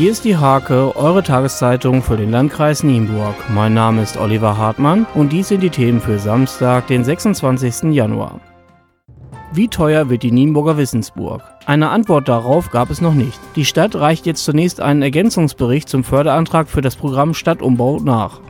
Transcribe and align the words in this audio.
Hier 0.00 0.12
ist 0.12 0.24
die 0.24 0.38
Hake, 0.38 0.96
eure 0.96 1.22
Tageszeitung 1.22 2.02
für 2.02 2.16
den 2.16 2.30
Landkreis 2.30 2.82
Nienburg. 2.82 3.34
Mein 3.50 3.74
Name 3.74 4.00
ist 4.00 4.16
Oliver 4.16 4.56
Hartmann 4.56 5.06
und 5.14 5.30
dies 5.30 5.48
sind 5.48 5.62
die 5.62 5.68
Themen 5.68 6.00
für 6.00 6.18
Samstag, 6.18 6.86
den 6.86 7.04
26. 7.04 7.92
Januar. 7.92 8.40
Wie 9.52 9.68
teuer 9.68 10.08
wird 10.08 10.22
die 10.22 10.32
Nienburger 10.32 10.78
Wissensburg? 10.78 11.42
Eine 11.66 11.90
Antwort 11.90 12.28
darauf 12.28 12.70
gab 12.70 12.88
es 12.88 13.02
noch 13.02 13.12
nicht. 13.12 13.38
Die 13.56 13.66
Stadt 13.66 13.94
reicht 13.94 14.24
jetzt 14.24 14.42
zunächst 14.42 14.80
einen 14.80 15.02
Ergänzungsbericht 15.02 15.86
zum 15.86 16.02
Förderantrag 16.02 16.70
für 16.70 16.80
das 16.80 16.96
Programm 16.96 17.34
Stadtumbau 17.34 18.00
nach. 18.00 18.40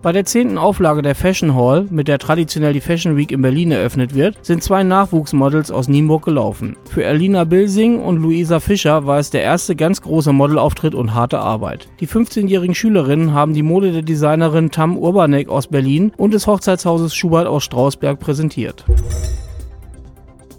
Bei 0.00 0.12
der 0.12 0.24
zehnten 0.24 0.58
Auflage 0.58 1.02
der 1.02 1.16
Fashion 1.16 1.56
Hall, 1.56 1.86
mit 1.90 2.06
der 2.06 2.20
traditionell 2.20 2.72
die 2.72 2.80
Fashion 2.80 3.16
Week 3.16 3.32
in 3.32 3.42
Berlin 3.42 3.72
eröffnet 3.72 4.14
wird, 4.14 4.36
sind 4.44 4.62
zwei 4.62 4.84
Nachwuchsmodels 4.84 5.72
aus 5.72 5.88
Nienburg 5.88 6.24
gelaufen. 6.24 6.76
Für 6.88 7.02
Erlina 7.02 7.42
Bilsing 7.42 8.00
und 8.00 8.22
Luisa 8.22 8.60
Fischer 8.60 9.06
war 9.06 9.18
es 9.18 9.30
der 9.30 9.42
erste 9.42 9.74
ganz 9.74 10.00
große 10.00 10.32
Modelauftritt 10.32 10.94
und 10.94 11.14
harte 11.14 11.40
Arbeit. 11.40 11.88
Die 11.98 12.06
15-jährigen 12.06 12.76
Schülerinnen 12.76 13.34
haben 13.34 13.54
die 13.54 13.64
Mode 13.64 13.90
der 13.90 14.02
Designerin 14.02 14.70
Tam 14.70 14.96
Urbanek 14.96 15.48
aus 15.48 15.66
Berlin 15.66 16.12
und 16.16 16.32
des 16.32 16.46
Hochzeitshauses 16.46 17.12
Schubert 17.12 17.48
aus 17.48 17.64
Strausberg 17.64 18.20
präsentiert. 18.20 18.84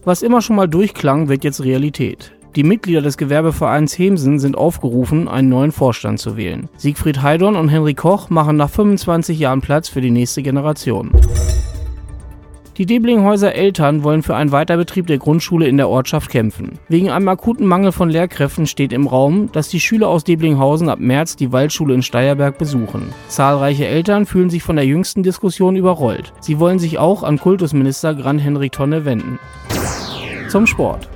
Was 0.04 0.22
immer 0.22 0.42
schon 0.42 0.58
mal 0.58 0.68
durchklang, 0.68 1.30
wird 1.30 1.46
jetzt 1.46 1.64
Realität. 1.64 2.34
Die 2.56 2.64
Mitglieder 2.64 3.04
des 3.04 3.18
Gewerbevereins 3.18 3.98
Hemsen 3.98 4.40
sind 4.40 4.58
aufgerufen, 4.58 5.28
einen 5.28 5.50
neuen 5.50 5.72
Vorstand 5.72 6.20
zu 6.20 6.36
wählen. 6.36 6.68
Siegfried 6.78 7.22
Heidorn 7.22 7.56
und 7.56 7.70
Henry 7.70 7.94
Koch 7.94 8.32
machen 8.32 8.58
nach 8.58 8.72
25 8.72 9.38
Jahren 9.38 9.62
Platz 9.62 9.88
für 9.88 10.02
die 10.02 10.10
nächste 10.10 10.42
Generation. 10.42 11.12
Die 12.80 12.86
Deblinghäuser 12.86 13.54
Eltern 13.54 14.04
wollen 14.04 14.24
für 14.24 14.36
einen 14.36 14.52
Weiterbetrieb 14.52 15.06
der 15.06 15.18
Grundschule 15.18 15.68
in 15.68 15.78
der 15.78 15.90
Ortschaft 15.90 16.32
kämpfen. 16.32 16.80
Wegen 16.88 17.12
einem 17.12 17.28
akuten 17.28 17.68
Mangel 17.68 17.92
von 17.92 18.10
Lehrkräften 18.10 18.66
steht 18.66 18.94
im 18.94 19.06
Raum, 19.06 19.52
dass 19.52 19.68
die 19.68 19.82
Schüler 19.82 20.08
aus 20.08 20.24
Deblinghausen 20.24 20.90
ab 20.90 21.00
März 21.00 21.36
die 21.36 21.52
Waldschule 21.52 21.94
in 21.94 22.02
Steierberg 22.02 22.58
besuchen. 22.58 23.14
Zahlreiche 23.28 23.86
Eltern 23.86 24.26
fühlen 24.26 24.50
sich 24.50 24.64
von 24.64 24.78
der 24.78 24.86
jüngsten 24.86 25.24
Diskussion 25.24 25.76
überrollt. 25.76 26.32
Sie 26.40 26.58
wollen 26.58 26.80
sich 26.80 26.98
auch 26.98 27.22
an 27.22 27.38
Kultusminister 27.38 28.16
Gran 28.16 28.40
Henrik 28.40 28.72
Tonne 28.72 29.04
wenden. 29.06 29.40
Zum 30.48 30.66
Sport. 30.66 31.10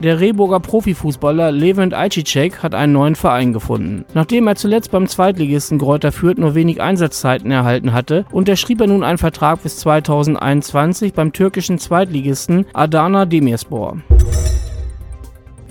Der 0.00 0.20
Rehburger 0.20 0.60
Profifußballer 0.60 1.52
Levent 1.52 1.94
Ajicek 1.94 2.62
hat 2.62 2.74
einen 2.74 2.92
neuen 2.92 3.14
Verein 3.14 3.52
gefunden. 3.52 4.04
Nachdem 4.14 4.46
er 4.46 4.56
zuletzt 4.56 4.90
beim 4.90 5.06
Zweitligisten 5.06 5.78
Greuther 5.78 6.12
Fürth 6.12 6.38
nur 6.38 6.54
wenig 6.54 6.82
Einsatzzeiten 6.82 7.50
erhalten 7.50 7.92
hatte, 7.92 8.26
unterschrieb 8.30 8.80
er 8.80 8.86
nun 8.86 9.02
einen 9.02 9.18
Vertrag 9.18 9.62
bis 9.62 9.78
2021 9.78 11.14
beim 11.14 11.32
türkischen 11.32 11.78
Zweitligisten 11.78 12.66
Adana 12.72 13.24
Demirspor. 13.24 13.98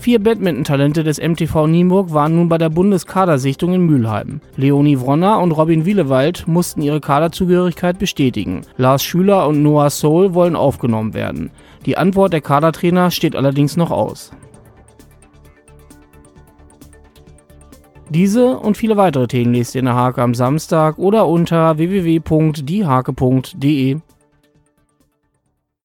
Vier 0.04 0.20
Badminton-Talente 0.20 1.04
des 1.06 1.22
MTV 1.22 1.66
Nienburg 1.66 2.14
waren 2.14 2.36
nun 2.36 2.50
bei 2.50 2.58
der 2.58 2.70
Bundeskadersichtung 2.70 3.73
in 3.73 3.86
Mülheim. 3.86 4.42
Leonie 4.58 5.00
Wronner 5.00 5.40
und 5.40 5.54
Robin 5.54 5.86
Wielewald 5.86 6.45
mussten 6.45 6.82
ihre 6.82 7.00
Kaderzugehörigkeit 7.00 8.00
bestätigen. 8.00 8.64
Lars 8.76 9.02
Schüler 9.02 9.48
und 9.48 9.64
Noah 9.64 9.90
Soul 9.90 10.34
wollen 10.34 10.58
aufgenommen 10.58 11.14
werden. 11.14 11.52
Die 11.86 11.95
Antwort 11.95 12.34
der 12.34 12.42
Kadertrainer 12.42 13.12
steht 13.12 13.34
allerdings 13.34 13.78
noch 13.78 13.92
aus. 13.92 14.32
Diese 18.10 18.58
und 18.58 18.76
viele 18.76 18.98
weitere 18.98 19.28
Themen 19.28 19.54
lest 19.54 19.73
ihr 19.73 19.80
in 19.80 19.86
der 19.86 19.95
Hake 19.95 20.22
am 20.22 20.34
Samstag 20.34 20.98
oder 20.98 21.28
unter 21.28 21.78
www.diehake.de. 21.78 24.00